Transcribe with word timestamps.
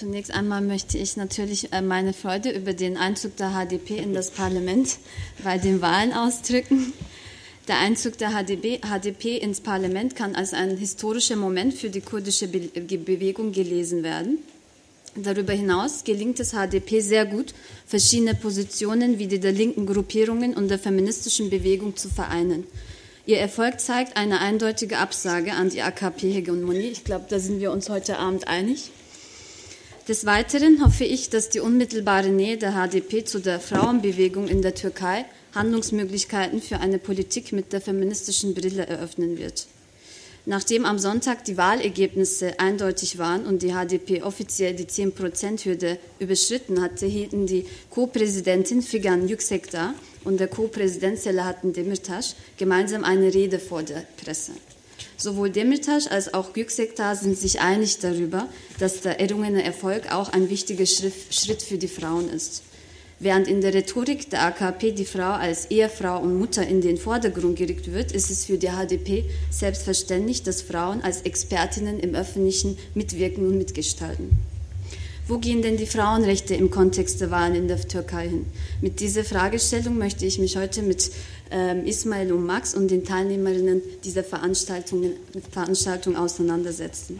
Zunächst 0.00 0.32
einmal 0.32 0.62
möchte 0.62 0.96
ich 0.96 1.18
natürlich 1.18 1.74
äh, 1.74 1.82
meine 1.82 2.14
Freude 2.14 2.50
über 2.52 2.72
den 2.72 2.96
Einzug 2.96 3.36
der 3.36 3.50
HDP 3.50 3.98
in 3.98 4.14
das 4.14 4.30
Parlament 4.30 4.96
bei 5.44 5.58
den 5.58 5.82
Wahlen 5.82 6.14
ausdrücken. 6.14 6.94
Der 7.68 7.80
Einzug 7.80 8.16
der 8.16 8.30
HDP, 8.30 8.80
HDP 8.80 9.36
ins 9.36 9.60
Parlament 9.60 10.16
kann 10.16 10.36
als 10.36 10.54
ein 10.54 10.78
historischer 10.78 11.36
Moment 11.36 11.74
für 11.74 11.90
die 11.90 12.00
kurdische 12.00 12.48
Bewegung 12.48 13.52
gelesen 13.52 14.02
werden. 14.02 14.38
Darüber 15.16 15.52
hinaus 15.52 16.02
gelingt 16.02 16.40
es 16.40 16.52
HDP 16.52 17.00
sehr 17.00 17.26
gut, 17.26 17.52
verschiedene 17.84 18.34
Positionen 18.34 19.18
wie 19.18 19.26
die 19.26 19.38
der 19.38 19.52
linken 19.52 19.84
Gruppierungen 19.84 20.54
und 20.54 20.68
der 20.68 20.78
feministischen 20.78 21.50
Bewegung 21.50 21.94
zu 21.94 22.08
vereinen. 22.08 22.66
Ihr 23.26 23.36
Erfolg 23.36 23.80
zeigt 23.80 24.16
eine 24.16 24.40
eindeutige 24.40 24.96
Absage 24.96 25.52
an 25.52 25.68
die 25.68 25.82
AKP-Hegemonie. 25.82 26.88
Ich 26.88 27.04
glaube, 27.04 27.26
da 27.28 27.38
sind 27.38 27.60
wir 27.60 27.70
uns 27.70 27.90
heute 27.90 28.18
Abend 28.18 28.48
einig. 28.48 28.92
Des 30.10 30.26
Weiteren 30.26 30.84
hoffe 30.84 31.04
ich, 31.04 31.30
dass 31.30 31.50
die 31.50 31.60
unmittelbare 31.60 32.30
Nähe 32.30 32.56
der 32.56 32.72
HDP 32.72 33.24
zu 33.24 33.38
der 33.38 33.60
Frauenbewegung 33.60 34.48
in 34.48 34.60
der 34.60 34.74
Türkei 34.74 35.24
Handlungsmöglichkeiten 35.54 36.60
für 36.60 36.80
eine 36.80 36.98
Politik 36.98 37.52
mit 37.52 37.72
der 37.72 37.80
feministischen 37.80 38.52
Brille 38.52 38.84
eröffnen 38.84 39.38
wird. 39.38 39.68
Nachdem 40.46 40.84
am 40.84 40.98
Sonntag 40.98 41.44
die 41.44 41.56
Wahlergebnisse 41.56 42.58
eindeutig 42.58 43.18
waren 43.18 43.46
und 43.46 43.62
die 43.62 43.72
HDP 43.72 44.24
offiziell 44.24 44.74
die 44.74 44.86
10-Prozent-Hürde 44.86 45.96
überschritten 46.18 46.82
hatte, 46.82 47.06
hielten 47.06 47.46
die 47.46 47.66
Co-Präsidentin 47.90 48.82
Figan 48.82 49.28
Yüksekdağ 49.28 49.94
und 50.24 50.40
der 50.40 50.48
Co-Präsident 50.48 51.20
Selahattin 51.20 51.72
Demirtas 51.72 52.34
gemeinsam 52.56 53.04
eine 53.04 53.32
Rede 53.32 53.60
vor 53.60 53.84
der 53.84 54.02
Presse. 54.16 54.54
Sowohl 55.20 55.50
Demirtas 55.50 56.06
als 56.06 56.32
auch 56.32 56.56
Yüksekdağ 56.56 57.14
sind 57.14 57.36
sich 57.36 57.60
einig 57.60 57.98
darüber, 57.98 58.48
dass 58.78 59.02
der 59.02 59.20
errungene 59.20 59.62
Erfolg 59.62 60.10
auch 60.10 60.30
ein 60.30 60.48
wichtiger 60.48 60.86
Schritt 60.86 61.62
für 61.62 61.76
die 61.76 61.88
Frauen 61.88 62.30
ist. 62.30 62.62
Während 63.18 63.46
in 63.46 63.60
der 63.60 63.74
Rhetorik 63.74 64.30
der 64.30 64.44
AKP 64.46 64.92
die 64.92 65.04
Frau 65.04 65.32
als 65.32 65.70
Ehefrau 65.70 66.20
und 66.22 66.38
Mutter 66.38 66.66
in 66.66 66.80
den 66.80 66.96
Vordergrund 66.96 67.58
gerückt 67.58 67.92
wird, 67.92 68.12
ist 68.12 68.30
es 68.30 68.46
für 68.46 68.56
die 68.56 68.68
HDP 68.68 69.26
selbstverständlich, 69.50 70.42
dass 70.42 70.62
Frauen 70.62 71.02
als 71.02 71.20
Expertinnen 71.20 72.00
im 72.00 72.14
Öffentlichen 72.14 72.78
mitwirken 72.94 73.46
und 73.46 73.58
mitgestalten. 73.58 74.30
Wo 75.28 75.38
gehen 75.38 75.62
denn 75.62 75.76
die 75.76 75.86
Frauenrechte 75.86 76.54
im 76.54 76.70
Kontext 76.70 77.20
der 77.20 77.30
Wahlen 77.30 77.54
in 77.54 77.68
der 77.68 77.80
Türkei 77.86 78.28
hin? 78.28 78.46
Mit 78.80 78.98
dieser 78.98 79.22
Fragestellung 79.22 79.96
möchte 79.96 80.26
ich 80.26 80.40
mich 80.40 80.56
heute 80.56 80.82
mit 80.82 81.12
ähm, 81.50 81.84
Ismail 81.84 82.32
und 82.32 82.46
Max 82.46 82.74
und 82.74 82.90
den 82.90 83.04
Teilnehmerinnen 83.04 83.82
dieser 84.04 84.24
Veranstaltung, 84.24 85.12
Veranstaltung 85.50 86.16
auseinandersetzen. 86.16 87.18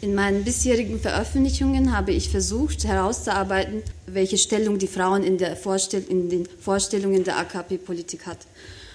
In 0.00 0.14
meinen 0.14 0.44
bisherigen 0.44 1.00
Veröffentlichungen 1.00 1.96
habe 1.96 2.12
ich 2.12 2.28
versucht 2.28 2.84
herauszuarbeiten, 2.84 3.82
welche 4.06 4.36
Stellung 4.36 4.78
die 4.78 4.86
Frauen 4.86 5.22
in, 5.22 5.38
in 5.38 6.28
den 6.28 6.46
Vorstellungen 6.60 7.24
der 7.24 7.38
AKP-Politik 7.38 8.26
hat. 8.26 8.38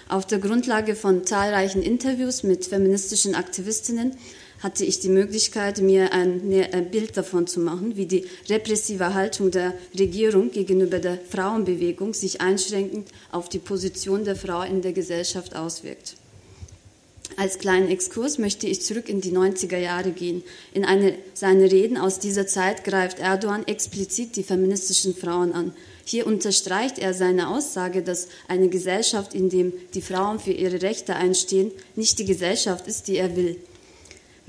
Auf 0.08 0.26
der 0.26 0.38
Grundlage 0.38 0.94
von 0.94 1.26
zahlreichen 1.26 1.82
Interviews 1.82 2.42
mit 2.42 2.66
feministischen 2.66 3.34
Aktivistinnen 3.34 4.16
hatte 4.60 4.84
ich 4.84 5.00
die 5.00 5.08
Möglichkeit, 5.08 5.80
mir 5.80 6.12
ein, 6.12 6.42
ein, 6.72 6.90
Bild 6.90 7.16
davon 7.16 7.46
zu 7.46 7.60
machen, 7.60 7.96
wie 7.96 8.06
die 8.06 8.26
repressive 8.48 9.14
Haltung 9.14 9.50
der 9.50 9.74
Regierung 9.98 10.50
gegenüber 10.50 10.98
der 10.98 11.18
Frauenbewegung 11.18 12.14
sich 12.14 12.40
einschränkend 12.40 13.08
auf 13.32 13.48
die 13.48 13.58
Position 13.58 14.24
der 14.24 14.36
Frau 14.36 14.62
in 14.62 14.82
der 14.82 14.92
Gesellschaft 14.92 15.56
auswirkt. 15.56 16.16
Als 17.36 17.58
kleinen 17.58 17.88
Exkurs 17.88 18.38
möchte 18.38 18.66
ich 18.66 18.82
zurück 18.82 19.08
in 19.08 19.20
die 19.20 19.32
90er 19.32 19.78
Jahre 19.78 20.10
gehen. 20.10 20.42
In 20.74 20.84
eine 20.84 21.14
seiner 21.32 21.70
Reden 21.70 21.96
aus 21.96 22.18
dieser 22.18 22.46
Zeit 22.46 22.84
greift 22.84 23.18
Erdogan 23.18 23.66
explizit 23.66 24.36
die 24.36 24.42
feministischen 24.42 25.14
Frauen 25.14 25.52
an. 25.52 25.72
Hier 26.04 26.26
unterstreicht 26.26 26.98
er 26.98 27.14
seine 27.14 27.48
Aussage, 27.48 28.02
dass 28.02 28.28
eine 28.48 28.68
Gesellschaft, 28.68 29.32
in 29.32 29.48
der 29.48 29.66
die 29.94 30.02
Frauen 30.02 30.40
für 30.40 30.50
ihre 30.50 30.82
Rechte 30.82 31.14
einstehen, 31.14 31.70
nicht 31.94 32.18
die 32.18 32.24
Gesellschaft 32.24 32.88
ist, 32.88 33.06
die 33.06 33.16
er 33.16 33.36
will. 33.36 33.56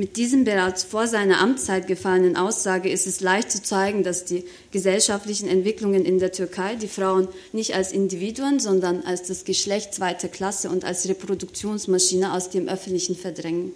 Mit 0.01 0.17
diesem 0.17 0.45
bereits 0.45 0.81
vor 0.81 1.05
seiner 1.05 1.39
Amtszeit 1.41 1.85
gefallenen 1.85 2.35
Aussage 2.35 2.89
ist 2.89 3.05
es 3.05 3.21
leicht 3.21 3.51
zu 3.51 3.61
zeigen, 3.61 4.01
dass 4.01 4.25
die 4.25 4.45
gesellschaftlichen 4.71 5.47
Entwicklungen 5.47 6.05
in 6.05 6.17
der 6.17 6.31
Türkei 6.31 6.73
die 6.73 6.87
Frauen 6.87 7.27
nicht 7.53 7.75
als 7.75 7.91
Individuen, 7.91 8.59
sondern 8.59 9.03
als 9.03 9.21
das 9.21 9.45
Geschlecht 9.45 9.93
zweiter 9.93 10.27
Klasse 10.27 10.71
und 10.71 10.85
als 10.85 11.07
Reproduktionsmaschine 11.07 12.33
aus 12.33 12.49
dem 12.49 12.67
Öffentlichen 12.67 13.15
verdrängen. 13.15 13.73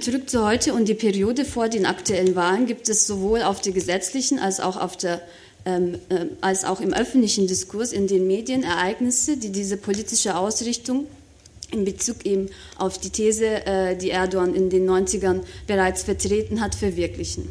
Zurück 0.00 0.28
zu 0.28 0.44
heute 0.44 0.74
und 0.74 0.88
die 0.88 0.94
Periode 0.94 1.44
vor 1.44 1.68
den 1.68 1.86
aktuellen 1.86 2.34
Wahlen 2.34 2.66
gibt 2.66 2.88
es 2.88 3.06
sowohl 3.06 3.42
auf 3.42 3.60
der 3.60 3.74
gesetzlichen 3.74 4.40
als 4.40 4.58
auch 4.58 4.76
auf 4.76 4.96
der 4.96 5.22
ähm, 5.64 6.00
äh, 6.08 6.26
als 6.40 6.64
auch 6.64 6.80
im 6.80 6.92
öffentlichen 6.92 7.46
Diskurs 7.46 7.92
in 7.92 8.08
den 8.08 8.26
Medien 8.26 8.64
Ereignisse, 8.64 9.36
die 9.36 9.50
diese 9.52 9.76
politische 9.76 10.36
Ausrichtung 10.36 11.06
in 11.70 11.84
Bezug 11.84 12.24
eben 12.24 12.48
auf 12.76 12.98
die 12.98 13.10
These, 13.10 13.66
äh, 13.66 13.96
die 13.96 14.10
Erdogan 14.10 14.54
in 14.54 14.70
den 14.70 14.88
90ern 14.88 15.42
bereits 15.66 16.02
vertreten 16.02 16.60
hat, 16.60 16.74
verwirklichen. 16.74 17.48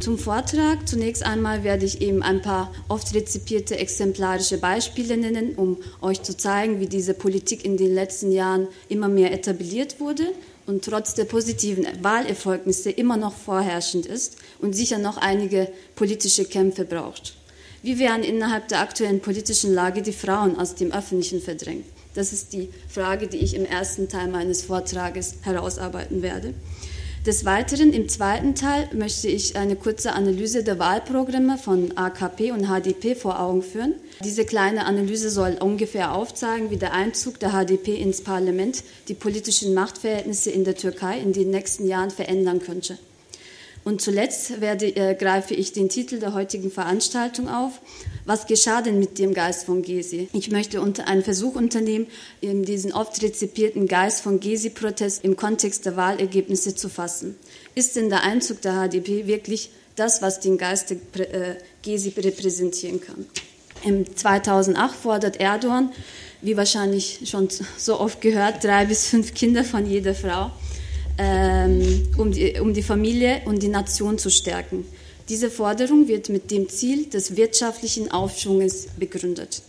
Zum 0.00 0.16
Vortrag 0.16 0.88
zunächst 0.88 1.22
einmal 1.22 1.62
werde 1.62 1.84
ich 1.84 2.00
eben 2.00 2.22
ein 2.22 2.40
paar 2.40 2.72
oft 2.88 3.14
rezipierte 3.14 3.76
exemplarische 3.76 4.56
Beispiele 4.56 5.18
nennen, 5.18 5.56
um 5.56 5.76
euch 6.00 6.22
zu 6.22 6.34
zeigen, 6.34 6.80
wie 6.80 6.86
diese 6.86 7.12
Politik 7.12 7.66
in 7.66 7.76
den 7.76 7.94
letzten 7.94 8.32
Jahren 8.32 8.68
immer 8.88 9.08
mehr 9.08 9.30
etabliert 9.30 10.00
wurde 10.00 10.24
und 10.66 10.86
trotz 10.86 11.14
der 11.14 11.26
positiven 11.26 11.86
Wahlerfolgnisse 12.00 12.90
immer 12.90 13.18
noch 13.18 13.34
vorherrschend 13.34 14.06
ist 14.06 14.36
und 14.58 14.74
sicher 14.74 14.96
noch 14.96 15.18
einige 15.18 15.70
politische 15.96 16.46
Kämpfe 16.46 16.86
braucht. 16.86 17.34
Wie 17.82 17.98
werden 17.98 18.24
innerhalb 18.24 18.68
der 18.68 18.80
aktuellen 18.80 19.20
politischen 19.20 19.74
Lage 19.74 20.00
die 20.00 20.14
Frauen 20.14 20.58
aus 20.58 20.76
dem 20.76 20.92
Öffentlichen 20.92 21.42
verdrängt? 21.42 21.84
Das 22.14 22.32
ist 22.32 22.52
die 22.52 22.70
Frage, 22.88 23.28
die 23.28 23.38
ich 23.38 23.54
im 23.54 23.64
ersten 23.64 24.08
Teil 24.08 24.28
meines 24.28 24.62
Vortrages 24.62 25.36
herausarbeiten 25.42 26.22
werde. 26.22 26.54
Des 27.26 27.44
Weiteren 27.44 27.92
im 27.92 28.08
zweiten 28.08 28.54
Teil 28.54 28.88
möchte 28.94 29.28
ich 29.28 29.54
eine 29.54 29.76
kurze 29.76 30.14
Analyse 30.14 30.64
der 30.64 30.78
Wahlprogramme 30.78 31.58
von 31.58 31.94
AKP 31.94 32.50
und 32.50 32.66
HDP 32.66 33.14
vor 33.14 33.40
Augen 33.40 33.62
führen. 33.62 33.94
Diese 34.24 34.46
kleine 34.46 34.86
Analyse 34.86 35.28
soll 35.28 35.58
ungefähr 35.60 36.14
aufzeigen, 36.14 36.70
wie 36.70 36.78
der 36.78 36.94
Einzug 36.94 37.38
der 37.38 37.50
HDP 37.50 37.96
ins 37.96 38.24
Parlament 38.24 38.82
die 39.08 39.14
politischen 39.14 39.74
Machtverhältnisse 39.74 40.50
in 40.50 40.64
der 40.64 40.76
Türkei 40.76 41.18
in 41.18 41.34
den 41.34 41.50
nächsten 41.50 41.86
Jahren 41.86 42.10
verändern 42.10 42.60
könnte. 42.60 42.96
Und 43.82 44.02
zuletzt 44.02 44.60
werde, 44.60 44.94
äh, 44.94 45.14
greife 45.14 45.54
ich 45.54 45.72
den 45.72 45.88
Titel 45.88 46.18
der 46.18 46.34
heutigen 46.34 46.70
Veranstaltung 46.70 47.48
auf. 47.48 47.80
Was 48.26 48.46
geschah 48.46 48.82
denn 48.82 48.98
mit 48.98 49.18
dem 49.18 49.32
Geist 49.32 49.64
von 49.64 49.82
Gezi? 49.82 50.28
Ich 50.32 50.50
möchte 50.50 50.80
unter, 50.80 51.08
einen 51.08 51.24
Versuch 51.24 51.54
unternehmen, 51.54 52.06
diesen 52.42 52.92
oft 52.92 53.22
rezipierten 53.22 53.88
Geist 53.88 54.20
von 54.22 54.38
Gezi-Protest 54.38 55.24
im 55.24 55.36
Kontext 55.36 55.86
der 55.86 55.96
Wahlergebnisse 55.96 56.74
zu 56.74 56.88
fassen. 56.90 57.36
Ist 57.74 57.96
denn 57.96 58.10
der 58.10 58.22
Einzug 58.22 58.60
der 58.60 58.74
HDP 58.74 59.26
wirklich 59.26 59.70
das, 59.96 60.20
was 60.20 60.40
den 60.40 60.58
Geist 60.58 60.90
der 60.90 61.34
äh, 61.34 61.56
Gezi 61.82 62.12
repräsentieren 62.16 63.00
kann? 63.00 63.26
Im 63.82 64.14
2008 64.14 64.94
fordert 64.94 65.40
Erdogan, 65.40 65.90
wie 66.42 66.56
wahrscheinlich 66.56 67.20
schon 67.24 67.48
so 67.78 67.98
oft 67.98 68.20
gehört, 68.20 68.62
drei 68.62 68.84
bis 68.84 69.08
fünf 69.08 69.32
Kinder 69.32 69.64
von 69.64 69.86
jeder 69.86 70.14
Frau 70.14 70.50
ähm, 71.20 72.08
um, 72.16 72.32
die, 72.32 72.58
um 72.60 72.72
die 72.72 72.82
Familie 72.82 73.42
und 73.44 73.62
die 73.62 73.68
Nation 73.68 74.16
zu 74.16 74.30
stärken. 74.30 74.86
Diese 75.28 75.50
Forderung 75.50 76.08
wird 76.08 76.30
mit 76.30 76.50
dem 76.50 76.68
Ziel 76.70 77.10
des 77.10 77.36
wirtschaftlichen 77.36 78.10
Aufschwunges 78.10 78.88
begründet. 78.98 79.62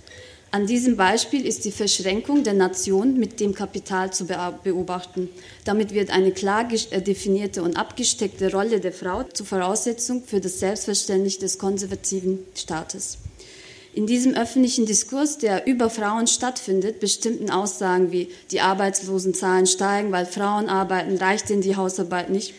An 0.53 0.65
diesem 0.65 0.95
Beispiel 0.95 1.45
ist 1.45 1.65
die 1.65 1.71
Verschränkung 1.71 2.43
der 2.43 2.53
Nation 2.53 3.17
mit 3.17 3.39
dem 3.39 3.53
Kapital 3.53 4.11
zu 4.11 4.25
beobachten. 4.25 5.29
Damit 5.65 5.93
wird 5.93 6.09
eine 6.09 6.31
klar 6.31 6.67
äh, 6.71 7.01
definierte 7.01 7.63
und 7.63 7.77
abgesteckte 7.77 8.51
Rolle 8.51 8.79
der 8.79 8.93
Frau 8.93 9.23
zur 9.23 9.45
Voraussetzung 9.45 10.23
für 10.25 10.39
das 10.39 10.59
Selbstverständnis 10.59 11.37
des 11.37 11.57
konservativen 11.57 12.39
Staates. 12.55 13.17
In 13.93 14.07
diesem 14.07 14.35
öffentlichen 14.35 14.85
Diskurs, 14.85 15.37
der 15.37 15.67
über 15.67 15.89
Frauen 15.89 16.25
stattfindet, 16.25 17.01
bestimmten 17.01 17.49
Aussagen 17.49 18.11
wie 18.11 18.29
die 18.51 18.61
Arbeitslosenzahlen 18.61 19.67
steigen, 19.67 20.13
weil 20.13 20.25
Frauen 20.25 20.69
arbeiten, 20.69 21.17
reicht 21.17 21.49
denn 21.49 21.59
die 21.59 21.75
Hausarbeit 21.75 22.29
nicht? 22.29 22.53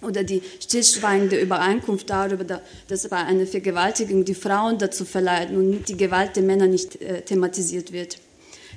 Oder 0.00 0.22
die 0.22 0.42
stillschweigende 0.60 1.40
Übereinkunft 1.40 2.08
darüber, 2.08 2.60
dass 2.88 3.08
bei 3.08 3.16
einer 3.16 3.46
Vergewaltigung 3.46 4.24
die 4.24 4.34
Frauen 4.34 4.78
dazu 4.78 5.04
verleiten 5.04 5.56
und 5.56 5.88
die 5.88 5.96
Gewalt 5.96 6.36
der 6.36 6.44
Männer 6.44 6.68
nicht 6.68 7.02
äh, 7.02 7.22
thematisiert 7.22 7.92
wird. 7.92 8.18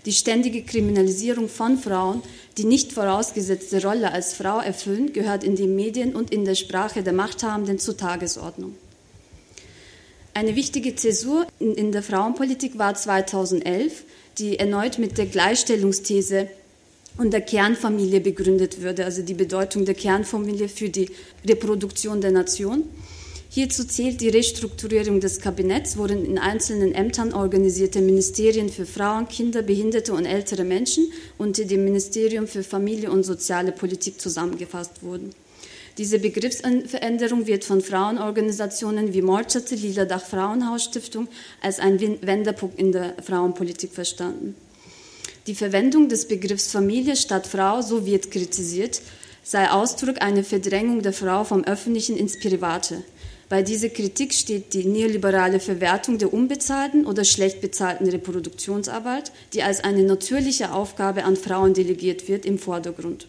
Die 0.05 0.11
ständige 0.11 0.63
Kriminalisierung 0.63 1.47
von 1.47 1.77
Frauen, 1.77 2.23
die 2.57 2.65
nicht 2.65 2.91
vorausgesetzte 2.91 3.81
Rolle 3.83 4.11
als 4.11 4.33
Frau 4.33 4.59
erfüllen, 4.59 5.13
gehört 5.13 5.45
in 5.45 5.55
den 5.55 5.75
Medien 5.75 6.13
und 6.15 6.33
in 6.33 6.43
der 6.43 6.55
Sprache 6.55 7.03
der 7.03 7.13
Machthabenden 7.13 7.79
zur 7.79 7.95
Tagesordnung. 7.95 8.75
Eine 10.35 10.55
wichtige 10.55 10.95
Zäsur 10.95 11.45
in, 11.59 11.75
in 11.75 11.91
der 11.91 12.01
Frauenpolitik 12.01 12.79
war 12.79 12.95
2011, 12.95 14.03
die 14.39 14.57
erneut 14.57 14.97
mit 14.97 15.19
der 15.19 15.27
Gleichstellungsthese 15.27 16.47
und 17.17 17.31
der 17.31 17.41
Kernfamilie 17.41 18.19
begründet 18.19 18.81
würde, 18.81 19.05
also 19.05 19.21
die 19.21 19.35
Bedeutung 19.35 19.85
der 19.85 19.93
Kernfamilie 19.93 20.69
für 20.69 20.89
die 20.89 21.11
Reproduktion 21.47 22.19
der 22.19 22.31
Nation. 22.31 22.83
Hierzu 23.49 23.83
zählt 23.83 24.21
die 24.21 24.29
Restrukturierung 24.29 25.19
des 25.19 25.39
Kabinetts, 25.39 25.95
worin 25.97 26.25
in 26.25 26.39
einzelnen 26.39 26.95
Ämtern 26.95 27.33
organisierte 27.33 28.01
Ministerien 28.01 28.69
für 28.69 28.87
Frauen, 28.87 29.27
Kinder, 29.27 29.61
Behinderte 29.61 30.13
und 30.13 30.25
ältere 30.25 30.63
Menschen 30.63 31.11
unter 31.37 31.63
dem 31.63 31.85
Ministerium 31.85 32.47
für 32.47 32.63
Familie 32.63 33.11
und 33.11 33.21
soziale 33.21 33.71
Politik 33.71 34.19
zusammengefasst 34.19 35.03
wurden. 35.03 35.35
Diese 35.99 36.17
Begriffsveränderung 36.17 37.45
wird 37.45 37.63
von 37.63 37.81
Frauenorganisationen 37.81 39.13
wie 39.13 39.21
Morchate, 39.21 39.75
Lila 39.75 40.05
Dach 40.05 40.25
Frauenhaus 40.25 40.85
Stiftung 40.85 41.27
als 41.61 41.79
ein 41.79 41.99
Wendepunkt 41.99 42.79
in 42.79 42.91
der 42.91 43.13
Frauenpolitik 43.23 43.93
verstanden. 43.93 44.55
Die 45.45 45.53
Verwendung 45.53 46.09
des 46.09 46.27
Begriffs 46.27 46.71
Familie 46.71 47.15
statt 47.15 47.45
Frau, 47.45 47.81
so 47.81 48.07
wird 48.07 48.31
kritisiert, 48.31 49.01
sei 49.43 49.69
Ausdruck 49.69 50.19
einer 50.19 50.43
Verdrängung 50.43 51.03
der 51.03 51.13
Frau 51.13 51.43
vom 51.43 51.63
Öffentlichen 51.63 52.17
ins 52.17 52.39
Private. 52.39 53.03
Bei 53.47 53.61
dieser 53.61 53.89
Kritik 53.89 54.33
steht 54.33 54.73
die 54.73 54.85
neoliberale 54.85 55.59
Verwertung 55.59 56.17
der 56.17 56.33
unbezahlten 56.33 57.05
oder 57.05 57.23
schlecht 57.23 57.61
bezahlten 57.61 58.09
Reproduktionsarbeit, 58.09 59.31
die 59.53 59.61
als 59.61 59.83
eine 59.83 60.01
natürliche 60.01 60.71
Aufgabe 60.71 61.23
an 61.23 61.35
Frauen 61.35 61.75
delegiert 61.75 62.27
wird, 62.27 62.47
im 62.47 62.57
Vordergrund. 62.57 63.27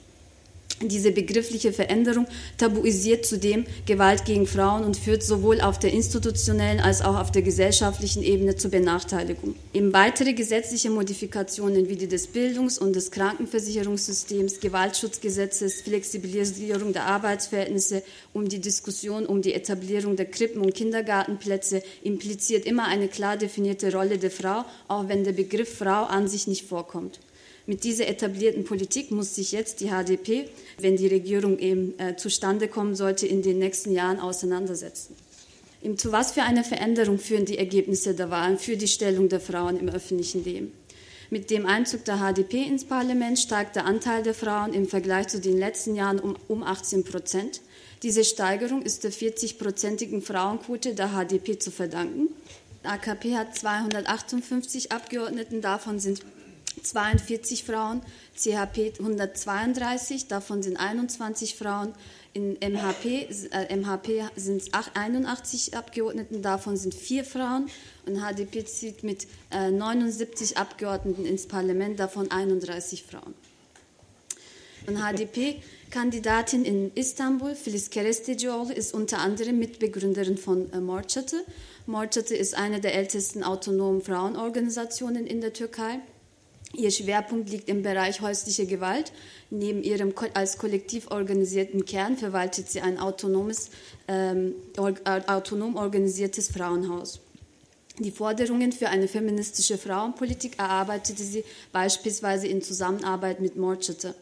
Diese 0.82 1.12
begriffliche 1.12 1.73
Veränderung 1.73 2.26
tabuisiert 2.59 3.25
zudem 3.25 3.65
Gewalt 3.87 4.25
gegen 4.25 4.47
Frauen 4.47 4.82
und 4.82 4.97
führt 4.97 5.23
sowohl 5.23 5.61
auf 5.61 5.79
der 5.79 5.93
institutionellen 5.93 6.81
als 6.81 7.00
auch 7.00 7.17
auf 7.17 7.31
der 7.31 7.43
gesellschaftlichen 7.43 8.25
Ebene 8.25 8.56
zur 8.56 8.73
Benachteiligung. 8.73 9.55
Eben 9.73 9.93
weitere 9.93 10.32
gesetzliche 10.32 10.91
Modifikationen 10.91 11.88
wie 11.88 11.94
die 11.94 12.09
des 12.09 12.26
Bildungs- 12.26 12.79
und 12.79 12.97
des 12.97 13.12
Krankenversicherungssystems, 13.12 14.59
Gewaltschutzgesetzes, 14.59 15.82
Flexibilisierung 15.82 16.93
der 16.93 17.06
Arbeitsverhältnisse 17.06 18.03
um 18.32 18.49
die 18.49 18.61
Diskussion 18.61 19.27
um 19.27 19.43
die 19.43 19.55
Etablierung 19.55 20.17
der 20.17 20.27
Krippen- 20.27 20.61
und 20.61 20.75
Kindergartenplätze 20.75 21.85
impliziert 22.03 22.67
immer 22.67 22.87
eine 22.87 23.06
klar 23.06 23.37
definierte 23.37 23.93
Rolle 23.93 24.19
der 24.19 24.32
Frau, 24.32 24.65
auch 24.88 25.09
wenn 25.09 25.23
der 25.23 25.32
Begriff 25.32 25.79
Frau 25.79 26.03
an 26.05 26.27
sich 26.27 26.49
nicht 26.49 26.67
vorkommt. 26.67 27.20
Mit 27.66 27.84
dieser 27.84 28.08
etablierten 28.08 28.64
Politik 28.64 29.11
muss 29.11 29.34
sich 29.34 29.52
jetzt 29.52 29.81
die 29.81 29.88
HDP, 29.88 30.49
wenn 30.78 30.96
die 30.96 31.06
Regierung 31.06 31.58
eben 31.58 31.99
äh, 31.99 32.14
zustande 32.16 32.69
kommen 32.69 32.94
sollte, 32.94 33.26
in 33.26 33.40
den 33.40 33.58
nächsten 33.58 33.93
Jahren 33.93 34.20
auseinandersetzen. 34.20 35.16
Eben 35.82 35.96
zu 35.96 36.12
was 36.12 36.32
für 36.32 36.43
einer 36.43 36.64
Veränderung 36.64 37.19
führen 37.19 37.46
die 37.46 37.58
Ergebnisse 37.58 38.14
der 38.14 38.31
Wahlen 38.31 38.58
für 38.58 38.76
die 38.76 38.88
Stellung 38.88 39.28
der 39.28 39.40
Frauen 39.40 39.78
im 39.78 39.88
öffentlichen 39.88 40.44
Leben? 40.44 40.72
Mit 41.31 41.50
dem 41.50 41.64
Einzug 41.64 42.05
der 42.05 42.19
HDP 42.19 42.62
ins 42.62 42.84
Parlament 42.84 43.38
steigt 43.38 43.76
der 43.76 43.87
Anteil 43.87 44.22
der 44.22 44.34
Frauen 44.34 44.75
im 44.75 44.87
Vergleich 44.87 45.28
zu 45.28 45.40
den 45.40 45.58
letzten 45.58 45.94
Jahren 45.94 46.20
um, 46.20 46.37
um 46.49 46.62
18 46.62 47.05
Prozent. 47.05 47.62
Diese 48.02 48.25
Steigerung 48.25 48.82
ist 48.82 49.05
der 49.05 49.12
40-prozentigen 49.12 50.20
Frauenquote 50.20 50.94
der 50.94 51.08
HDP 51.08 51.58
zu 51.58 51.70
verdanken. 51.70 52.28
AKP 52.82 53.37
hat 53.37 53.56
258 53.56 54.93
Abgeordneten, 54.93 55.62
davon 55.62 55.99
sind 55.99 56.20
42 56.82 57.65
Frauen, 57.65 58.03
CHP 58.37 58.99
132, 58.99 60.29
davon 60.29 60.62
sind 60.62 60.76
21 60.76 61.55
Frauen. 61.55 61.94
In 62.32 62.55
MHP, 62.55 63.29
äh, 63.53 63.76
MHP 63.76 64.25
sind 64.37 64.62
es 64.62 64.73
81 64.73 65.76
Abgeordneten, 65.76 66.43
davon 66.43 66.76
sind 66.76 66.94
vier 66.94 67.25
Frauen. 67.25 67.71
Und 68.06 68.21
HDP 68.21 68.65
zieht 68.67 69.05
mit 69.05 69.26
äh, 69.50 69.71
79 69.71 70.56
Abgeordneten 70.56 71.25
ins 71.25 71.47
Parlament, 71.47 72.00
davon 72.00 72.31
31 72.31 73.05
Frauen. 73.05 73.35
Und 74.87 74.99
HDP-Kandidatin 74.99 76.65
in 76.65 76.93
Istanbul, 76.94 77.55
Filiz 77.55 77.88
Kerestecioğlu, 77.88 78.73
ist 78.73 78.93
unter 78.93 79.19
anderem 79.19 79.59
Mitbegründerin 79.59 80.37
von 80.37 80.70
äh, 80.73 80.81
Morçatı. 80.81 81.44
Morçatı 81.87 82.35
ist 82.35 82.55
eine 82.55 82.82
der 82.82 82.94
ältesten 82.94 83.43
autonomen 83.43 84.00
Frauenorganisationen 84.00 85.27
in 85.27 85.41
der 85.41 85.55
Türkei. 85.55 86.00
Ihr 86.76 86.91
Schwerpunkt 86.91 87.50
liegt 87.50 87.69
im 87.69 87.82
Bereich 87.82 88.21
häusliche 88.21 88.67
Gewalt. 88.67 89.12
Neben 89.50 89.82
ihrem 89.82 90.12
als 90.35 90.59
kollektiv 90.59 91.11
organisierten 91.11 91.85
Kern 91.85 92.17
verwaltet 92.17 92.71
sie 92.71 92.81
ein 92.81 92.99
autonomes, 92.99 93.71
ähm, 94.09 94.55
autonom 94.76 95.76
organisiertes 95.76 96.49
Frauenhaus. 96.49 97.21
Die 98.00 98.11
Forderungen 98.11 98.73
für 98.73 98.88
eine 98.88 99.06
feministische 99.06 99.79
Frauenpolitik 99.79 100.59
erarbeitete 100.59 101.23
sie 101.23 101.44
beispielsweise 101.73 102.49
in 102.49 102.61
Zusammenarbeit 102.61 103.41
mit 103.41 103.56
Morchete. 103.56 104.15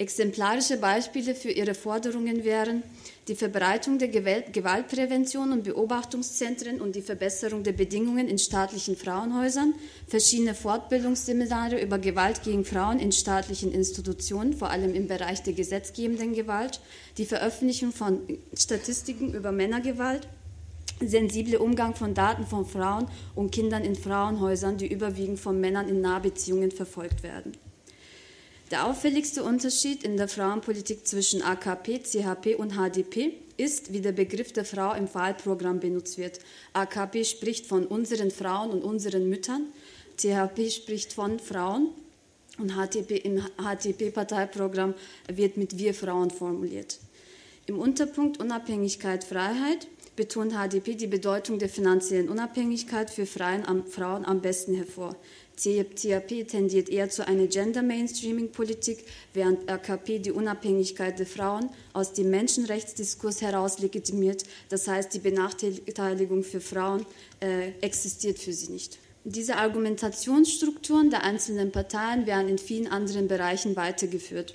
Exemplarische 0.00 0.76
Beispiele 0.76 1.34
für 1.34 1.50
ihre 1.50 1.74
Forderungen 1.74 2.44
wären 2.44 2.84
die 3.26 3.34
Verbreitung 3.34 3.98
der 3.98 4.06
Gewaltprävention 4.06 5.50
und 5.50 5.64
Beobachtungszentren 5.64 6.80
und 6.80 6.94
die 6.94 7.02
Verbesserung 7.02 7.64
der 7.64 7.72
Bedingungen 7.72 8.28
in 8.28 8.38
staatlichen 8.38 8.96
Frauenhäusern, 8.96 9.74
verschiedene 10.06 10.54
Fortbildungsseminare 10.54 11.82
über 11.82 11.98
Gewalt 11.98 12.44
gegen 12.44 12.64
Frauen 12.64 13.00
in 13.00 13.10
staatlichen 13.10 13.72
Institutionen, 13.72 14.52
vor 14.52 14.70
allem 14.70 14.94
im 14.94 15.08
Bereich 15.08 15.42
der 15.42 15.54
gesetzgebenden 15.54 16.32
Gewalt, 16.32 16.80
die 17.16 17.26
Veröffentlichung 17.26 17.90
von 17.90 18.20
Statistiken 18.54 19.34
über 19.34 19.50
Männergewalt, 19.50 20.28
sensible 21.00 21.58
Umgang 21.58 21.96
von 21.96 22.14
Daten 22.14 22.46
von 22.46 22.66
Frauen 22.66 23.08
und 23.34 23.50
Kindern 23.50 23.82
in 23.82 23.96
Frauenhäusern, 23.96 24.76
die 24.76 24.86
überwiegend 24.86 25.40
von 25.40 25.60
Männern 25.60 25.88
in 25.88 26.00
Nahbeziehungen 26.00 26.70
verfolgt 26.70 27.24
werden. 27.24 27.52
Der 28.70 28.86
auffälligste 28.86 29.44
Unterschied 29.44 30.04
in 30.04 30.18
der 30.18 30.28
Frauenpolitik 30.28 31.06
zwischen 31.06 31.40
AKP, 31.40 32.00
CHP 32.00 32.54
und 32.54 32.74
HDP 32.74 33.32
ist, 33.56 33.94
wie 33.94 34.02
der 34.02 34.12
Begriff 34.12 34.52
der 34.52 34.66
Frau 34.66 34.92
im 34.92 35.12
Wahlprogramm 35.14 35.80
benutzt 35.80 36.18
wird. 36.18 36.40
AKP 36.74 37.24
spricht 37.24 37.66
von 37.66 37.86
unseren 37.86 38.30
Frauen 38.30 38.70
und 38.70 38.84
unseren 38.84 39.28
Müttern, 39.30 39.68
CHP 40.18 40.70
spricht 40.70 41.14
von 41.14 41.38
Frauen 41.38 41.88
und 42.58 42.72
HTP, 42.72 43.12
im 43.24 43.42
HTP-Parteiprogramm 43.56 44.94
wird 45.32 45.56
mit 45.56 45.78
Wir 45.78 45.94
Frauen 45.94 46.30
formuliert. 46.30 46.98
Im 47.66 47.78
Unterpunkt 47.78 48.38
Unabhängigkeit, 48.38 49.24
Freiheit 49.24 49.86
betont 50.18 50.52
HDP 50.52 50.96
die 50.96 51.06
Bedeutung 51.06 51.60
der 51.60 51.68
finanziellen 51.68 52.28
Unabhängigkeit 52.28 53.08
für 53.08 53.24
Frauen 53.24 53.64
am 53.64 54.40
besten 54.40 54.74
hervor. 54.74 55.14
CAP 55.56 56.48
tendiert 56.48 56.88
eher 56.88 57.08
zu 57.08 57.26
einer 57.26 57.46
Gender-Mainstreaming-Politik, 57.46 59.04
während 59.32 59.70
AKP 59.70 60.18
die 60.18 60.32
Unabhängigkeit 60.32 61.20
der 61.20 61.26
Frauen 61.26 61.70
aus 61.92 62.14
dem 62.14 62.30
Menschenrechtsdiskurs 62.30 63.42
heraus 63.42 63.78
legitimiert. 63.78 64.42
Das 64.70 64.88
heißt, 64.88 65.14
die 65.14 65.20
Benachteiligung 65.20 66.42
für 66.42 66.60
Frauen 66.60 67.06
äh, 67.38 67.70
existiert 67.80 68.40
für 68.40 68.52
sie 68.52 68.72
nicht. 68.72 68.98
Diese 69.22 69.56
Argumentationsstrukturen 69.56 71.10
der 71.10 71.22
einzelnen 71.22 71.70
Parteien 71.70 72.26
werden 72.26 72.48
in 72.48 72.58
vielen 72.58 72.88
anderen 72.88 73.28
Bereichen 73.28 73.76
weitergeführt. 73.76 74.54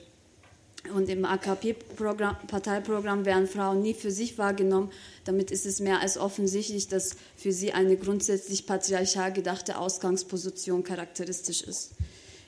Und 0.92 1.08
im 1.08 1.24
AKP-Parteiprogramm 1.24 3.26
werden 3.26 3.48
Frauen 3.48 3.82
nie 3.82 3.94
für 3.94 4.12
sich 4.12 4.38
wahrgenommen. 4.38 4.92
Damit 5.24 5.50
ist 5.50 5.66
es 5.66 5.80
mehr 5.80 6.02
als 6.02 6.18
offensichtlich, 6.18 6.90
dass 6.90 7.16
für 7.38 7.54
sie 7.54 7.72
eine 7.72 7.96
grundsätzlich 7.96 8.66
patriarchal 8.66 9.32
gedachte 9.32 9.78
Ausgangsposition 9.78 10.84
charakteristisch 10.84 11.62
ist. 11.62 11.92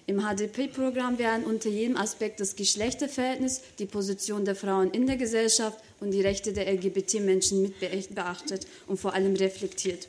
Im 0.07 0.19
HDP-Programm 0.19 1.17
werden 1.17 1.45
unter 1.45 1.69
jedem 1.69 1.97
Aspekt 1.97 2.39
das 2.39 2.55
Geschlechterverhältnis, 2.55 3.61
die 3.79 3.87
Position 3.87 4.45
der 4.45 4.55
Frauen 4.55 4.91
in 4.91 5.07
der 5.07 5.17
Gesellschaft 5.17 5.79
und 5.99 6.11
die 6.11 6.21
Rechte 6.21 6.53
der 6.53 6.71
LGBT-Menschen 6.71 7.63
mit 7.63 7.79
beachtet 8.13 8.67
und 8.85 8.99
vor 8.99 9.13
allem 9.13 9.35
reflektiert. 9.35 10.07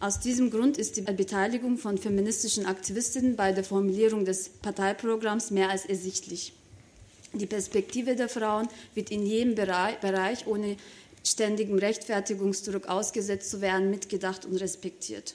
Aus 0.00 0.18
diesem 0.18 0.50
Grund 0.50 0.78
ist 0.78 0.96
die 0.96 1.02
Beteiligung 1.02 1.78
von 1.78 1.98
feministischen 1.98 2.66
Aktivistinnen 2.66 3.36
bei 3.36 3.52
der 3.52 3.62
Formulierung 3.62 4.24
des 4.24 4.48
Parteiprogramms 4.48 5.52
mehr 5.52 5.70
als 5.70 5.86
ersichtlich. 5.86 6.52
Die 7.34 7.46
Perspektive 7.46 8.14
der 8.14 8.28
Frauen 8.28 8.68
wird 8.94 9.10
in 9.10 9.24
jedem 9.24 9.54
Bereich 9.54 10.46
ohne 10.46 10.76
ständigem 11.24 11.78
Rechtfertigungsdruck 11.78 12.86
ausgesetzt 12.86 13.50
zu 13.50 13.60
werden, 13.60 13.90
mitgedacht 13.90 14.44
und 14.44 14.56
respektiert. 14.56 15.34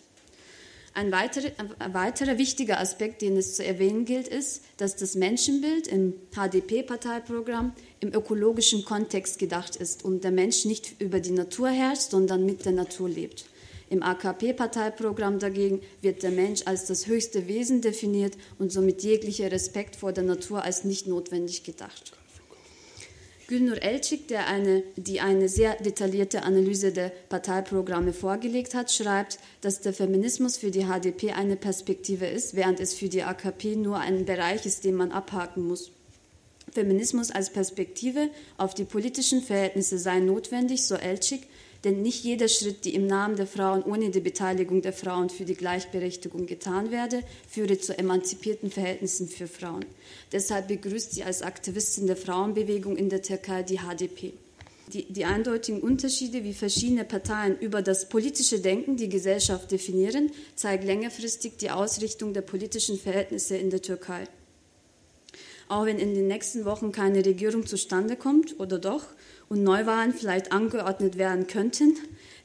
Ein 0.94 1.12
weiterer, 1.12 1.52
ein 1.78 1.94
weiterer, 1.94 2.38
wichtiger 2.40 2.80
Aspekt, 2.80 3.22
den 3.22 3.38
es 3.38 3.56
zu 3.56 3.64
erwähnen 3.64 4.06
gilt, 4.06 4.28
ist, 4.28 4.64
dass 4.78 4.96
das 4.96 5.14
Menschenbild 5.14 5.88
im 5.88 6.16
HDP-Parteiprogramm 6.36 7.74
im 8.00 8.14
ökologischen 8.14 8.84
Kontext 8.84 9.38
gedacht 9.38 9.76
ist 9.76 10.04
und 10.04 10.24
der 10.24 10.32
Mensch 10.32 10.66
nicht 10.66 11.00
über 11.00 11.20
die 11.20 11.32
Natur 11.32 11.70
herrscht, 11.70 12.10
sondern 12.10 12.46
mit 12.48 12.66
der 12.66 12.72
Natur 12.72 13.10
lebt. 13.10 13.46
Im 13.90 14.04
AKP-Parteiprogramm 14.04 15.40
dagegen 15.40 15.82
wird 16.02 16.24
der 16.24 16.32
Mensch 16.32 16.64
als 16.66 16.86
das 16.86 17.08
höchste 17.08 17.48
Wesen 17.48 17.82
definiert 17.82 18.34
und 18.60 18.72
somit 18.72 19.02
jeglicher 19.04 19.52
Respekt 19.52 19.96
vor 19.96 20.12
der 20.12 20.26
Natur 20.26 20.64
als 20.64 20.84
nicht 20.84 21.08
notwendig 21.08 21.64
gedacht. 21.64 22.12
Gülnur 23.48 23.78
Elçik, 23.78 24.28
der 24.28 24.48
eine, 24.48 24.84
die 24.98 25.22
eine 25.22 25.48
sehr 25.48 25.76
detaillierte 25.78 26.44
Analyse 26.44 26.92
der 26.92 27.14
Parteiprogramme 27.30 28.12
vorgelegt 28.12 28.76
hat, 28.76 28.92
schreibt, 28.92 29.40
dass 29.62 29.80
der 29.80 29.94
Feminismus 29.94 30.58
für 30.58 30.70
die 30.70 30.84
HDP 30.84 31.32
eine 31.32 31.56
Perspektive 31.56 32.26
ist, 32.26 32.58
während 32.58 32.82
es 32.82 32.94
für 32.94 33.08
die 33.08 33.24
AKP 33.24 33.78
nur 33.78 34.00
ein 34.00 34.26
Bereich 34.26 34.66
ist, 34.66 34.84
den 34.84 34.96
man 34.96 35.14
abhaken 35.14 35.66
muss. 35.66 35.92
Feminismus 36.74 37.32
als 37.32 37.50
Perspektive 37.50 38.30
auf 38.58 38.74
die 38.74 38.84
politischen 38.84 39.42
Verhältnisse 39.42 39.98
sei 39.98 40.20
notwendig, 40.20 40.86
so 40.86 40.96
Elçik, 40.96 41.44
denn 41.84 42.02
nicht 42.02 42.24
jeder 42.24 42.48
Schritt, 42.48 42.86
der 42.86 42.94
im 42.94 43.08
Namen 43.08 43.36
der 43.36 43.48
Frauen 43.48 43.84
ohne 43.84 44.10
die 44.10 44.20
Beteiligung 44.20 44.82
der 44.82 44.94
Frauen 44.94 45.30
für 45.30 45.46
die 45.46 45.56
Gleichberechtigung 45.56 46.46
getan 46.46 46.92
werde, 46.92 47.22
führe 47.48 47.78
zu 47.78 47.98
emanzipierten 47.98 48.72
Verhältnissen 48.72 49.28
für 49.28 49.48
Frauen. 49.48 49.86
Deshalb 50.32 50.68
begrüßt 50.68 51.14
sie 51.14 51.24
als 51.24 51.42
Aktivistin 51.42 52.08
der 52.08 52.18
Frauenbewegung 52.18 52.98
in 52.98 53.10
der 53.10 53.22
Türkei 53.22 53.64
die 53.64 53.80
HDP. 53.80 54.34
Die, 54.94 55.04
die, 55.04 55.26
eindeutigen 55.26 55.82
Unterschiede, 55.82 56.46
wie 56.46 56.54
verschiedene 56.54 57.04
Parteien 57.04 57.60
über 57.60 57.82
das 57.82 58.08
politische 58.08 58.62
Denken 58.62 58.96
die 58.96 59.10
Gesellschaft 59.10 59.70
definieren, 59.70 60.32
zeigen 60.56 60.86
längerfristig 60.86 61.58
die 61.58 61.72
Ausrichtung 61.72 62.34
der 62.34 62.42
politischen 62.42 62.98
Verhältnisse 62.98 63.58
in 63.58 63.70
der 63.70 63.82
Türkei. 63.82 64.24
Auch 65.68 65.86
wenn 65.86 66.00
in 66.00 66.16
den 66.16 66.28
nächsten 66.28 66.64
Wochen 66.64 66.94
keine 66.94 67.26
Regierung 67.26 67.66
zustande 67.66 68.16
kommt, 68.16 68.58
oder 68.62 68.80
doch, 68.80 69.04
und 69.50 69.64
Neuwahlen 69.64 70.14
vielleicht 70.14 70.52
angeordnet 70.52 71.18
werden 71.18 71.48
könnten, 71.48 71.96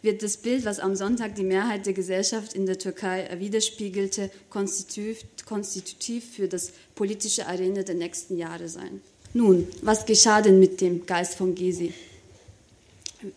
wird 0.03 0.23
das 0.23 0.37
Bild, 0.37 0.65
was 0.65 0.81
am 0.81 0.97
Sonntag 0.97 1.37
die 1.37 1.45
Mehrheit 1.45 1.87
der 1.87 1.93
Gesellschaft 1.93 2.55
in 2.55 2.67
der 2.67 2.79
Türkei 2.79 3.29
widerspiegelte, 3.39 4.31
konstitutiv, 4.51 6.25
für 6.35 6.49
das 6.49 6.73
politische 6.95 7.47
Arena 7.47 7.83
der 7.83 7.95
nächsten 7.95 8.37
Jahre 8.37 8.69
sein. 8.69 9.01
Nun, 9.35 9.67
was 9.81 10.05
geschah 10.05 10.43
denn 10.43 10.59
mit 10.59 10.81
dem 10.81 11.07
Geist 11.07 11.37
von 11.37 11.55
Gezi? 11.55 11.95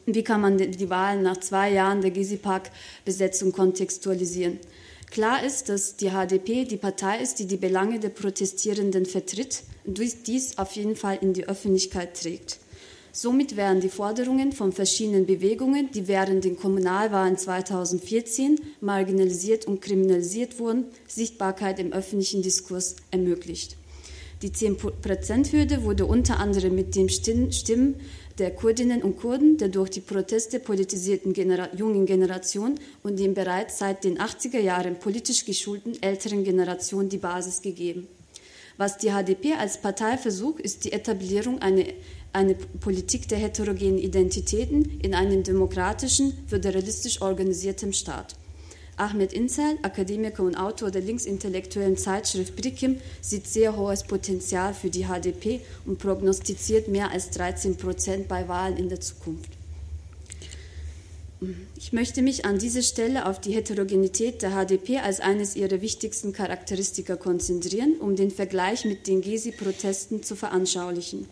Wie 0.08 0.24
kann 0.24 0.42
man 0.42 0.58
die 0.58 0.90
Wahlen 0.90 1.22
nach 1.22 1.38
zwei 1.38 1.72
Jahren 1.72 2.02
der 2.02 2.10
Gezi-Park-Besetzung 2.12 3.52
kontextualisieren? 3.52 4.60
Klar 5.12 5.44
ist, 5.44 5.70
dass 5.70 5.96
die 5.96 6.10
HDP 6.10 6.66
die 6.66 6.78
Partei 6.78 7.22
ist, 7.22 7.38
die 7.38 7.46
die 7.46 7.58
Belange 7.58 8.00
der 8.00 8.10
Protestierenden 8.10 9.06
vertritt 9.06 9.62
und 9.86 10.00
dies 10.28 10.58
auf 10.58 10.72
jeden 10.72 10.96
Fall 10.96 11.20
in 11.22 11.34
die 11.34 11.48
Öffentlichkeit 11.48 12.20
trägt. 12.20 12.58
Somit 13.18 13.56
werden 13.56 13.80
die 13.80 13.88
Forderungen 13.88 14.52
von 14.52 14.74
verschiedenen 14.74 15.26
Bewegungen, 15.26 15.90
die 15.90 16.10
während 16.10 16.44
den 16.44 16.58
Kommunalwahlen 16.58 17.38
2014 17.38 18.60
marginalisiert 18.82 19.64
und 19.68 19.80
kriminalisiert 19.80 20.60
wurden, 20.60 20.88
Sichtbarkeit 21.08 21.80
im 21.80 21.94
öffentlichen 21.94 22.42
Diskurs 22.42 22.98
ermöglicht. 23.12 23.78
Die 24.42 24.50
10%-Hürde 24.50 25.84
wurde 25.84 26.06
unter 26.06 26.42
anderem 26.42 26.76
mit 26.76 26.98
den 26.98 27.08
Stimmen 27.08 27.96
der 28.38 28.52
Kurdinnen 28.52 29.02
und 29.02 29.16
Kurden, 29.16 29.56
der 29.56 29.70
durch 29.70 29.92
die 29.92 30.02
Proteste 30.02 30.60
politisierten 30.60 31.32
Genera 31.32 31.74
jungen 31.74 32.06
Generation 32.06 32.76
und 33.02 33.18
den 33.18 33.34
bereits 33.34 33.78
seit 33.78 34.04
den 34.04 34.18
80er 34.18 34.60
Jahren 34.60 35.00
politisch 35.00 35.46
geschulten 35.46 35.94
älteren 36.04 36.44
Generation 36.44 37.08
die 37.08 37.18
Basis 37.18 37.62
gegeben. 37.62 38.10
Was 38.78 38.98
die 38.98 39.12
HDP 39.12 39.54
als 39.54 39.78
Partei 39.78 40.18
versucht, 40.18 40.60
ist 40.60 40.84
die 40.84 40.92
Etablierung 40.92 41.62
einer 41.62 41.86
eine 42.36 42.54
Politik 42.54 43.28
der 43.28 43.40
heterogenen 43.40 43.98
Identitäten 43.98 45.00
in 45.02 45.16
einem 45.16 45.44
demokratischen, 45.44 46.34
föderalistisch 46.48 47.22
organisierten 47.22 47.94
Staat. 47.94 48.36
Ahmed 48.98 49.34
Insel, 49.34 49.78
Akademiker 49.82 50.44
und 50.44 50.56
Autor 50.56 50.90
der 50.92 51.02
linksintellektuellen 51.02 51.98
Zeitschrift 51.98 52.56
Brikim, 52.56 52.98
sieht 53.22 53.48
sehr 53.48 53.76
hohes 53.76 54.04
Potenzial 54.04 54.74
für 54.74 54.90
die 54.90 55.06
HDP 55.06 55.62
und 55.86 56.00
prognostiziert 56.00 56.88
mehr 56.88 57.12
als 57.12 57.30
13 57.32 57.78
Prozent 57.78 58.28
bei 58.28 58.48
Wahlen 58.48 58.78
in 58.78 58.88
der 58.88 59.02
Zukunft. 59.02 59.50
Ich 61.76 61.92
möchte 61.92 62.22
mich 62.22 62.46
an 62.46 62.58
dieser 62.58 62.82
Stelle 62.82 63.28
auf 63.28 63.40
die 63.40 63.54
Heterogenität 63.54 64.42
der 64.42 64.52
HDP 64.52 65.00
als 65.00 65.20
eines 65.20 65.56
ihrer 65.56 65.82
wichtigsten 65.82 66.32
Charakteristika 66.32 67.18
konzentrieren, 67.18 67.96
um 68.00 68.16
den 68.16 68.32
Vergleich 68.32 68.86
mit 68.86 69.08
den 69.08 69.22
Gezi-Protesten 69.22 70.24
zu 70.24 70.36
veranschaulichen. 70.36 71.28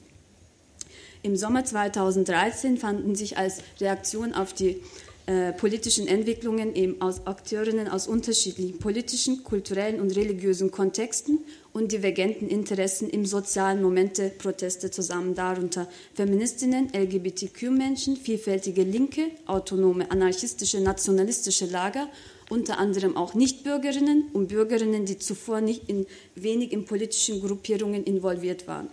Im 1.24 1.38
Sommer 1.38 1.64
2013 1.64 2.78
fanden 2.78 3.16
sich 3.16 3.38
als 3.38 3.60
Reaktion 3.80 4.34
auf 4.34 4.52
die 4.52 4.82
äh, 5.26 5.54
politischen 5.54 6.06
Entwicklungen 6.06 6.76
eben 6.76 7.02
aus 7.02 7.26
Akteurinnen 7.26 7.88
aus 7.88 8.08
unterschiedlichen 8.08 8.78
politischen, 8.78 9.42
kulturellen 9.46 10.02
und 10.02 10.14
religiösen 10.18 10.70
Kontexten 10.70 11.40
und 11.72 11.94
divergenten 11.94 12.50
Interessen 12.50 13.10
im 13.10 13.26
sozialen 13.26 13.82
Moment 13.82 14.18
der 14.18 14.32
Proteste 14.32 14.92
zusammen, 14.92 15.34
darunter 15.34 15.88
Feministinnen, 16.14 16.90
LGBTQ-Menschen, 16.94 18.18
vielfältige 18.18 18.84
Linke, 18.84 19.32
autonome, 19.46 20.12
anarchistische, 20.12 20.82
nationalistische 20.82 21.68
Lager, 21.68 22.10
unter 22.50 22.80
anderem 22.80 23.16
auch 23.16 23.34
Nichtbürgerinnen 23.34 24.26
und 24.34 24.50
Bürgerinnen, 24.50 25.06
die 25.06 25.20
zuvor 25.20 25.62
nicht 25.62 25.88
in, 25.88 26.06
wenig 26.36 26.74
in 26.74 26.84
politischen 26.84 27.42
Gruppierungen 27.42 28.04
involviert 28.04 28.68
waren. 28.68 28.90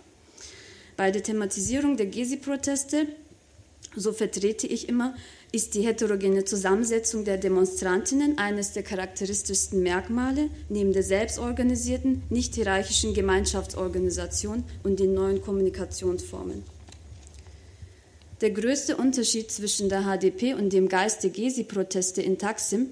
Bei 1.01 1.09
der 1.09 1.23
Thematisierung 1.23 1.97
der 1.97 2.05
Gezi-Proteste, 2.05 3.07
so 3.95 4.13
vertrete 4.13 4.67
ich 4.67 4.87
immer, 4.87 5.15
ist 5.51 5.73
die 5.73 5.81
heterogene 5.81 6.45
Zusammensetzung 6.45 7.25
der 7.25 7.39
Demonstrantinnen 7.39 8.37
eines 8.37 8.73
der 8.73 8.83
charakteristischsten 8.83 9.81
Merkmale 9.81 10.51
neben 10.69 10.93
der 10.93 11.01
selbstorganisierten, 11.01 12.21
nicht 12.29 12.53
hierarchischen 12.53 13.15
Gemeinschaftsorganisation 13.15 14.63
und 14.83 14.99
den 14.99 15.15
neuen 15.15 15.41
Kommunikationsformen. 15.41 16.61
Der 18.41 18.51
größte 18.51 18.95
Unterschied 18.95 19.51
zwischen 19.51 19.89
der 19.89 20.03
HDP 20.03 20.53
und 20.53 20.71
dem 20.71 20.87
Geist 20.87 21.23
der 21.23 21.31
Gezi-Proteste 21.31 22.21
in 22.21 22.37
Taksim 22.37 22.91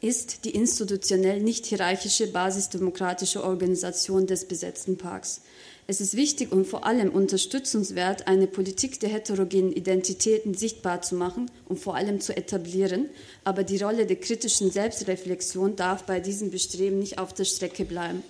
ist 0.00 0.44
die 0.44 0.50
institutionell 0.50 1.40
nicht 1.40 1.66
hierarchische 1.66 2.26
basisdemokratische 2.26 3.42
Organisation 3.42 4.26
des 4.26 4.44
besetzten 4.44 4.98
Parks. 4.98 5.40
Es 5.88 6.00
ist 6.00 6.16
wichtig 6.16 6.50
und 6.50 6.66
vor 6.66 6.84
allem 6.84 7.10
unterstützenswert, 7.10 8.26
eine 8.26 8.48
Politik 8.48 8.98
der 8.98 9.08
heterogenen 9.08 9.72
Identitäten 9.72 10.54
sichtbar 10.54 11.00
zu 11.00 11.14
machen 11.14 11.48
und 11.68 11.78
vor 11.78 11.94
allem 11.94 12.20
zu 12.20 12.36
etablieren. 12.36 13.08
Aber 13.44 13.62
die 13.62 13.78
Rolle 13.78 14.06
der 14.06 14.16
kritischen 14.16 14.72
Selbstreflexion 14.72 15.76
darf 15.76 16.02
bei 16.02 16.18
diesem 16.18 16.50
Bestreben 16.50 16.98
nicht 16.98 17.18
auf 17.18 17.32
der 17.32 17.44
Strecke 17.44 17.84
bleiben. 17.84 18.24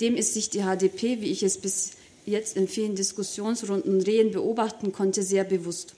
Dem 0.00 0.14
ist 0.16 0.34
sich 0.34 0.50
die 0.50 0.62
HDP, 0.62 1.20
wie 1.20 1.32
ich 1.32 1.42
es 1.42 1.58
bis 1.58 1.92
jetzt 2.26 2.56
in 2.56 2.68
vielen 2.68 2.94
Diskussionsrunden 2.94 3.92
und 3.92 4.06
Rehen 4.06 4.30
beobachten 4.30 4.92
konnte, 4.92 5.24
sehr 5.24 5.44
bewusst. 5.44 5.96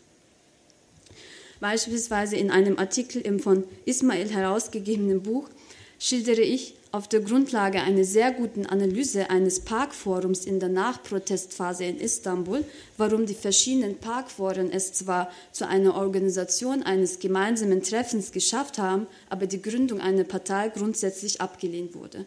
Beispielsweise 1.62 2.34
in 2.34 2.50
einem 2.50 2.76
Artikel 2.76 3.22
im 3.22 3.38
von 3.38 3.62
Ismail 3.84 4.28
herausgegebenen 4.28 5.22
Buch 5.22 5.48
schildere 5.96 6.40
ich, 6.40 6.74
auf 6.90 7.06
der 7.06 7.20
Grundlage 7.20 7.80
einer 7.80 8.02
sehr 8.02 8.32
guten 8.32 8.66
Analyse 8.66 9.30
eines 9.30 9.60
Parkforums 9.60 10.44
in 10.44 10.58
der 10.58 10.70
Nachprotestphase 10.70 11.84
in 11.84 12.00
Istanbul, 12.00 12.64
warum 12.96 13.26
die 13.26 13.34
verschiedenen 13.34 13.96
Parkforen 13.96 14.72
es 14.72 14.92
zwar 14.92 15.30
zu 15.52 15.68
einer 15.68 15.94
Organisation 15.94 16.82
eines 16.82 17.20
gemeinsamen 17.20 17.84
Treffens 17.84 18.32
geschafft 18.32 18.78
haben, 18.78 19.06
aber 19.30 19.46
die 19.46 19.62
Gründung 19.62 20.00
einer 20.00 20.24
Partei 20.24 20.68
grundsätzlich 20.68 21.40
abgelehnt 21.40 21.94
wurde. 21.94 22.26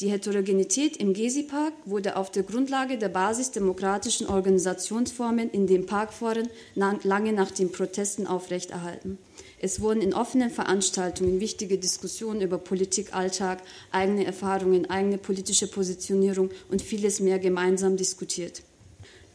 Die 0.00 0.10
Heterogenität 0.10 0.96
im 0.98 1.12
Gezi-Park 1.12 1.72
wurde 1.84 2.14
auf 2.14 2.30
der 2.30 2.44
Grundlage 2.44 2.98
der 2.98 3.08
basisdemokratischen 3.08 4.28
Organisationsformen 4.28 5.50
in 5.50 5.66
den 5.66 5.86
Parkforen 5.86 6.48
lange 6.76 7.32
nach 7.32 7.50
den 7.50 7.72
Protesten 7.72 8.28
aufrechterhalten. 8.28 9.18
Es 9.58 9.80
wurden 9.80 10.00
in 10.00 10.14
offenen 10.14 10.50
Veranstaltungen 10.50 11.40
wichtige 11.40 11.78
Diskussionen 11.78 12.42
über 12.42 12.58
Politik, 12.58 13.12
Alltag, 13.12 13.60
eigene 13.90 14.24
Erfahrungen, 14.24 14.88
eigene 14.88 15.18
politische 15.18 15.66
Positionierung 15.66 16.50
und 16.70 16.80
vieles 16.80 17.18
mehr 17.18 17.40
gemeinsam 17.40 17.96
diskutiert. 17.96 18.62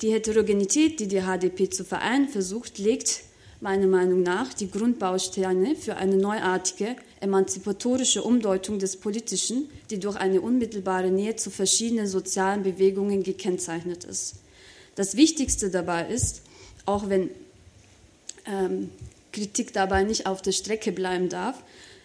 Die 0.02 0.14
Heterogenität, 0.14 1.02
die 1.02 1.10
die 1.10 1.24
HDP 1.24 1.70
zu 1.72 1.84
vereinen 1.84 2.30
versucht, 2.30 2.78
legt 2.78 3.24
meiner 3.60 3.88
Meinung 3.88 4.24
nach 4.24 4.54
die 4.54 4.72
Grundbausteine 4.72 5.76
für 5.76 5.98
eine 5.98 6.16
neuartige, 6.16 6.96
emanzipatorische 7.24 8.22
Umdeutung 8.22 8.80
des 8.80 8.98
Politischen, 8.98 9.70
die 9.90 10.00
durch 10.00 10.18
eine 10.18 10.42
unmittelbare 10.42 11.10
Nähe 11.10 11.36
zu 11.36 11.50
verschiedenen 11.50 12.08
sozialen 12.08 12.64
Bewegungen 12.64 13.24
gekennzeichnet 13.24 14.04
ist. 14.04 14.36
Das 14.96 15.16
Wichtigste 15.18 15.70
dabei 15.70 16.08
ist, 16.08 16.42
auch 16.86 17.10
wenn 17.10 17.30
ähm, 18.46 18.92
Kritik 19.32 19.74
dabei 19.74 20.04
nicht 20.04 20.28
auf 20.28 20.42
der 20.42 20.52
Strecke 20.52 20.92
bleiben 20.92 21.30
darf, 21.30 21.64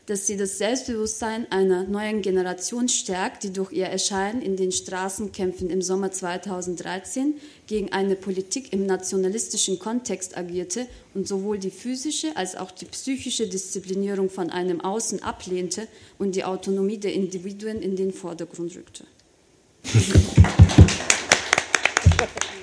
dass 0.09 0.27
sie 0.27 0.39
das 0.39 0.57
Selbstbewusstsein 0.57 1.53
einer 1.53 1.85
neuen 1.85 2.23
Generation 2.23 2.89
stärkt, 2.89 3.43
die 3.43 3.53
durch 3.53 3.73
ihr 3.73 3.85
Erscheinen 3.85 4.41
in 4.41 4.57
den 4.57 4.73
Straßenkämpfen 4.73 5.69
im 5.69 5.83
Sommer 5.83 6.11
2013 6.11 7.35
gegen 7.67 7.93
eine 7.93 8.17
Politik 8.17 8.73
im 8.73 8.87
nationalistischen 8.87 9.79
Kontext 9.79 10.39
agierte 10.39 10.87
und 11.13 11.29
sowohl 11.29 11.59
die 11.59 11.71
physische 11.71 12.35
als 12.37 12.57
auch 12.57 12.71
die 12.71 12.87
psychische 12.87 13.49
Disziplinierung 13.49 14.31
von 14.31 14.49
einem 14.49 14.81
Außen 14.81 15.23
ablehnte 15.23 15.87
und 16.19 16.35
die 16.35 16.45
Autonomie 16.45 16.97
der 16.97 17.13
Individuen 17.13 17.83
in 17.83 17.95
den 17.95 18.11
Vordergrund 18.11 18.75
rückte. 18.77 19.05